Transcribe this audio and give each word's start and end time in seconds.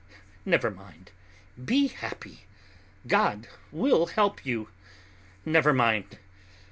Never 0.45 0.71
mind.... 0.71 1.11
Be 1.63 1.85
happy.... 1.89 2.47
God 3.05 3.47
will 3.71 4.07
help 4.07 4.43
you.... 4.43 4.69
Never 5.45 5.73
mind.... 5.73 6.17